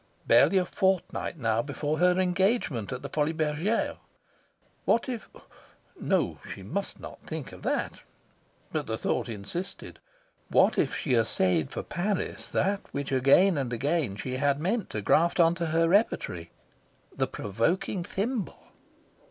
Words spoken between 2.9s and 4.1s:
at the Folies Bergeres!